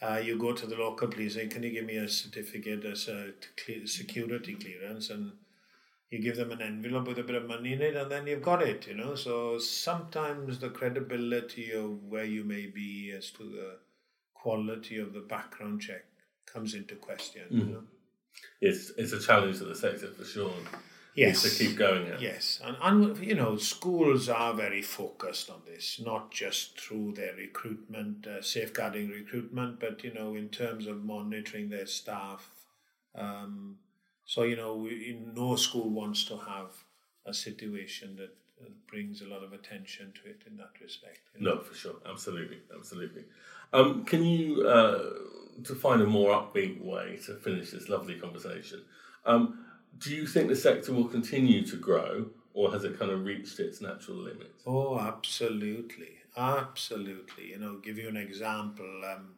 uh, 0.01 0.21
you 0.23 0.37
go 0.37 0.53
to 0.53 0.65
the 0.65 0.75
local 0.75 1.07
police 1.07 1.35
and 1.35 1.51
can 1.51 1.63
you 1.63 1.71
give 1.71 1.85
me 1.85 1.97
a 1.97 2.07
certificate 2.07 2.85
as 2.85 3.07
a 3.07 3.31
security 3.85 4.55
clearance 4.55 5.09
and 5.09 5.31
you 6.09 6.19
give 6.19 6.37
them 6.37 6.51
an 6.51 6.61
envelope 6.61 7.07
with 7.07 7.19
a 7.19 7.23
bit 7.23 7.35
of 7.35 7.47
money 7.47 7.73
in 7.73 7.81
it 7.81 7.95
and 7.95 8.11
then 8.11 8.27
you've 8.27 8.41
got 8.41 8.61
it 8.61 8.87
you 8.87 8.93
know 8.93 9.15
so 9.15 9.57
sometimes 9.57 10.59
the 10.59 10.69
credibility 10.69 11.71
of 11.71 12.03
where 12.03 12.23
you 12.23 12.43
may 12.43 12.65
be 12.65 13.11
as 13.15 13.31
to 13.31 13.43
the 13.43 13.77
quality 14.47 14.97
of 14.97 15.13
the 15.13 15.25
background 15.35 15.81
check 15.81 16.05
comes 16.45 16.73
into 16.73 16.95
question 16.95 17.45
mm. 17.51 17.59
you 17.59 17.65
know? 17.73 17.83
It's 18.61 18.91
it's 18.97 19.13
a 19.13 19.19
challenge 19.19 19.57
to 19.59 19.65
the 19.65 19.75
sector 19.75 20.09
for 20.17 20.23
sure. 20.23 20.53
Yes 21.15 21.41
to 21.41 21.49
keep 21.49 21.75
going 21.75 22.07
at. 22.07 22.21
yes. 22.21 22.61
And, 22.63 22.77
and 22.87 23.17
you 23.31 23.35
know 23.35 23.57
schools 23.57 24.29
are 24.29 24.53
very 24.53 24.83
focused 24.83 25.49
on 25.49 25.61
this 25.65 25.99
not 26.11 26.31
just 26.31 26.79
through 26.79 27.13
their 27.13 27.33
recruitment 27.35 28.27
uh, 28.27 28.41
safeguarding 28.41 29.09
recruitment 29.09 29.79
but 29.79 30.03
you 30.03 30.13
know 30.13 30.35
in 30.35 30.49
terms 30.49 30.85
of 30.87 31.03
monitoring 31.03 31.69
their 31.69 31.87
staff. 31.87 32.51
Um, 33.15 33.77
so 34.25 34.43
you 34.43 34.55
know 34.55 34.75
we, 34.75 35.19
no 35.33 35.55
school 35.55 35.89
wants 35.89 36.23
to 36.25 36.37
have 36.37 36.71
a 37.25 37.33
situation 37.33 38.15
that 38.17 38.33
brings 38.87 39.21
a 39.21 39.27
lot 39.27 39.43
of 39.43 39.53
attention 39.53 40.13
to 40.21 40.29
it 40.29 40.41
in 40.47 40.57
that 40.57 40.71
respect. 40.81 41.19
You 41.35 41.43
know? 41.43 41.55
No, 41.55 41.61
for 41.61 41.73
sure, 41.73 41.95
absolutely, 42.09 42.59
absolutely. 42.75 43.25
Um, 43.73 44.05
can 44.05 44.23
you, 44.23 44.67
uh, 44.67 45.09
to 45.63 45.75
find 45.75 46.01
a 46.01 46.07
more 46.07 46.31
upbeat 46.31 46.81
way 46.81 47.19
to 47.25 47.35
finish 47.35 47.71
this 47.71 47.89
lovely 47.89 48.15
conversation, 48.15 48.83
um, 49.25 49.65
do 49.97 50.13
you 50.13 50.25
think 50.27 50.47
the 50.47 50.55
sector 50.55 50.93
will 50.93 51.07
continue 51.07 51.65
to 51.65 51.75
grow 51.75 52.27
or 52.53 52.71
has 52.71 52.83
it 52.83 52.97
kind 52.97 53.11
of 53.11 53.25
reached 53.25 53.59
its 53.59 53.81
natural 53.81 54.17
limit? 54.17 54.51
Oh, 54.65 54.99
absolutely. 54.99 56.17
Absolutely. 56.35 57.49
You 57.49 57.59
know, 57.59 57.77
give 57.77 57.97
you 57.97 58.07
an 58.07 58.17
example. 58.17 59.01
Um, 59.05 59.35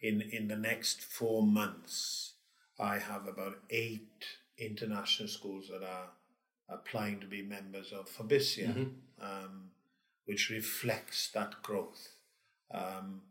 in, 0.00 0.22
in 0.32 0.48
the 0.48 0.56
next 0.56 1.02
four 1.02 1.42
months, 1.42 2.34
I 2.78 2.98
have 2.98 3.26
about 3.26 3.58
eight 3.70 4.24
international 4.58 5.28
schools 5.28 5.68
that 5.68 5.86
are 5.86 6.08
applying 6.68 7.20
to 7.20 7.26
be 7.26 7.42
members 7.42 7.92
of 7.92 8.08
FOBISIA, 8.08 8.68
mm-hmm. 8.68 9.24
um, 9.24 9.70
which 10.26 10.50
reflects 10.50 11.30
that 11.32 11.62
growth. 11.62 12.08
Um, 12.72 13.22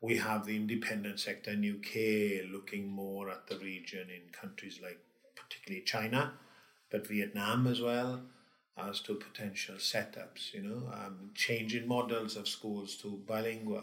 we 0.00 0.16
have 0.16 0.46
the 0.46 0.56
independent 0.56 1.20
sector 1.20 1.50
in 1.50 1.78
UK 1.78 2.50
looking 2.50 2.88
more 2.88 3.30
at 3.30 3.46
the 3.46 3.58
region 3.58 4.08
in 4.10 4.32
countries 4.32 4.80
like 4.82 4.98
particularly 5.36 5.84
China, 5.84 6.32
but 6.90 7.06
Vietnam 7.06 7.66
as 7.66 7.80
well, 7.80 8.22
as 8.78 9.00
to 9.00 9.14
potential 9.14 9.76
setups, 9.76 10.54
you 10.54 10.62
know, 10.62 10.90
um, 10.92 11.30
changing 11.34 11.86
models 11.86 12.36
of 12.36 12.48
schools 12.48 12.96
to 12.96 13.22
bilingual. 13.26 13.82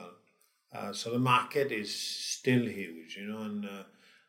Uh, 0.74 0.92
so 0.92 1.12
the 1.12 1.20
market 1.20 1.72
is 1.72 1.94
still 1.94 2.66
huge, 2.66 3.16
you 3.18 3.28
know, 3.28 3.44
and 3.44 3.66
uh, 3.66 3.84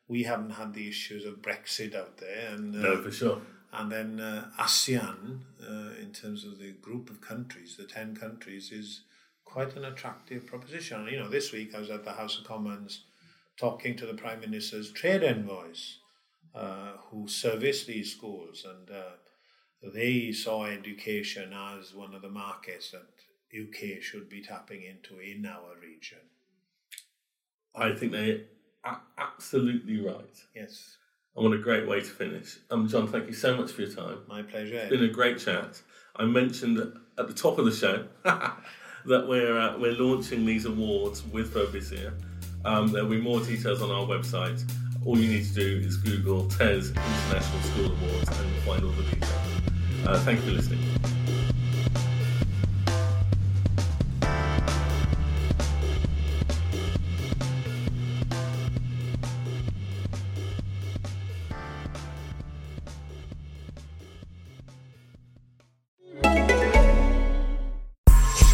we 0.07 0.23
haven't 0.23 0.51
had 0.51 0.75
the 0.75 0.89
issues 0.89 1.25
of 1.25 1.43
Brexit 1.43 1.95
out 1.95 2.19
there. 2.19 2.55
And, 2.55 2.75
uh, 2.75 2.81
no, 2.81 3.03
for 3.03 3.11
sure. 3.11 3.41
And 3.73 3.93
then 3.93 4.21
uh, 4.21 4.49
ASEAN, 4.59 5.41
uh, 5.63 6.01
in 6.01 6.13
terms 6.13 6.45
of 6.45 6.59
the 6.59 6.73
group 6.73 7.11
of 7.11 7.21
countries, 7.21 7.77
the 7.77 7.85
10 7.85 8.17
countries, 8.17 8.73
is 8.73 9.03
quite 9.45 9.77
an 9.77 9.85
attractive 9.85 10.47
proposition. 10.47 11.07
You 11.11 11.19
know, 11.19 11.29
this 11.29 11.53
week 11.53 11.75
I 11.75 11.81
was 11.81 11.91
at 11.91 12.05
the 12.05 12.13
House 12.13 12.39
of 12.39 12.45
Commons 12.45 13.05
talking 13.59 13.97
to 13.97 14.07
the 14.07 14.15
Prime 14.15 14.41
Minister's 14.41 14.91
trade 14.93 15.23
envoys 15.23 15.99
uh, 16.55 16.93
who 17.11 17.29
service 17.29 17.85
these 17.85 18.13
schools, 18.13 18.65
and 18.69 18.91
uh, 18.91 19.91
they 19.95 20.33
saw 20.33 20.65
education 20.65 21.53
as 21.53 21.95
one 21.95 22.15
of 22.15 22.23
the 22.23 22.29
markets 22.29 22.93
that 22.93 23.07
UK 23.55 24.03
should 24.03 24.29
be 24.29 24.43
tapping 24.43 24.83
into 24.83 25.19
in 25.21 25.47
our 25.47 25.75
region. 25.81 26.19
I 27.75 27.93
think 27.93 28.13
they 28.13 28.45
are 28.85 29.03
absolutely 29.17 30.01
right. 30.01 30.37
Yes. 30.55 30.97
And 31.39 31.49
what 31.49 31.59
a 31.59 31.63
great 31.63 31.87
way 31.87 32.01
to 32.01 32.07
finish. 32.07 32.59
Um, 32.71 32.89
John, 32.89 33.07
thank 33.07 33.27
you 33.29 33.33
so 33.33 33.57
much 33.57 33.73
for 33.73 33.83
your 33.83 33.91
time. 33.93 34.19
My 34.27 34.43
pleasure. 34.43 34.77
It's 34.77 34.91
been 34.91 35.05
a 35.05 35.09
great 35.09 35.39
chat. 35.39 35.81
I 36.17 36.25
mentioned 36.25 36.79
at 37.17 37.27
the 37.29 37.35
top 37.35 37.59
of 37.59 37.65
the 37.65 37.73
show 37.73 38.07
that 38.25 39.29
we're 39.29 39.59
uh, 39.59 39.79
we're 39.79 39.93
launching 39.93 40.45
these 40.45 40.65
awards 40.65 41.25
with 41.25 41.55
FOBISIA. 41.55 42.13
Um, 42.65 42.89
there'll 42.89 43.09
be 43.09 43.21
more 43.21 43.41
details 43.41 43.83
on 43.83 43.91
our 43.91 44.05
website 44.05 44.63
all 45.05 45.19
you 45.19 45.29
need 45.29 45.47
to 45.47 45.55
do 45.55 45.87
is 45.87 45.97
Google 45.97 46.49
TES 46.49 46.91
International 46.91 47.61
School 47.63 47.87
Awards 47.87 48.39
and 48.39 48.51
you'll 48.51 48.63
find 48.63 48.85
all 48.85 48.91
the 48.91 49.03
details. 49.05 49.33
Uh, 50.07 50.21
thank 50.21 50.41
you 50.41 50.47
for 50.47 50.53
listening. 50.53 51.18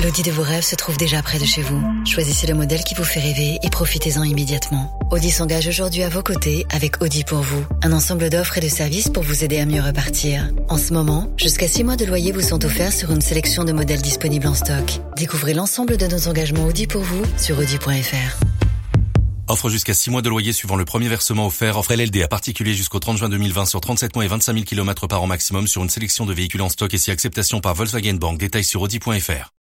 L'audi 0.04 0.22
de 0.22 0.30
vos 0.30 0.42
rêves 0.42 0.64
se 0.64 0.74
trouve 0.74 0.98
déjà 0.98 1.22
près 1.22 1.38
de 1.38 1.46
chez 1.46 1.62
vous. 1.62 1.82
Choisissez 2.04 2.46
le 2.46 2.52
modèle 2.52 2.84
qui 2.84 2.94
vous 2.94 3.04
fait 3.04 3.20
rêver 3.20 3.58
et 3.62 3.70
profitez-en 3.70 4.22
immédiatement. 4.22 4.92
Audi 5.10 5.30
s'engage 5.30 5.66
aujourd'hui 5.66 6.02
à 6.02 6.10
vos 6.10 6.22
côtés 6.22 6.66
avec 6.68 7.00
Audi 7.00 7.24
pour 7.24 7.38
vous, 7.38 7.64
un 7.82 7.90
ensemble 7.90 8.28
d'offres 8.28 8.58
et 8.58 8.60
de 8.60 8.68
services 8.68 9.08
pour 9.08 9.22
vous 9.22 9.44
aider 9.44 9.58
à 9.58 9.64
mieux 9.64 9.80
repartir. 9.80 10.50
En 10.68 10.76
ce 10.76 10.92
moment, 10.92 11.32
jusqu'à 11.38 11.68
6 11.68 11.84
mois 11.84 11.96
de 11.96 12.04
loyer 12.04 12.32
vous 12.32 12.42
sont 12.42 12.66
offerts 12.66 12.92
sur 12.92 13.12
une 13.12 13.22
sélection 13.22 13.64
de 13.64 13.72
modèles 13.72 14.02
disponibles 14.02 14.46
en 14.46 14.52
stock. 14.52 15.00
Découvrez 15.16 15.54
l'ensemble 15.54 15.96
de 15.96 16.06
nos 16.06 16.28
engagements 16.28 16.66
Audi 16.66 16.86
pour 16.86 17.00
vous 17.00 17.22
sur 17.38 17.58
audi.fr. 17.58 18.44
Offre 19.48 19.70
jusqu'à 19.70 19.94
6 19.94 20.10
mois 20.10 20.20
de 20.20 20.28
loyer 20.28 20.52
suivant 20.52 20.76
le 20.76 20.84
premier 20.84 21.08
versement 21.08 21.46
offert. 21.46 21.78
Offre 21.78 21.94
LLD 21.94 22.22
à 22.22 22.28
particulier 22.28 22.74
jusqu'au 22.74 22.98
30 22.98 23.16
juin 23.16 23.30
2020 23.30 23.64
sur 23.64 23.80
37 23.80 24.16
mois 24.16 24.26
et 24.26 24.28
25 24.28 24.52
000 24.52 24.64
km 24.66 25.06
par 25.06 25.22
an 25.22 25.26
maximum 25.26 25.66
sur 25.66 25.82
une 25.82 25.88
sélection 25.88 26.26
de 26.26 26.34
véhicules 26.34 26.60
en 26.60 26.68
stock 26.68 26.92
et 26.92 26.98
si 26.98 27.10
acceptation 27.10 27.62
par 27.62 27.74
Volkswagen 27.74 28.16
Bank. 28.16 28.36
Détails 28.36 28.64
sur 28.64 28.82
audi.fr. 28.82 29.53